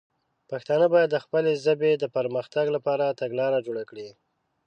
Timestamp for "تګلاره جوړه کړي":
3.21-4.09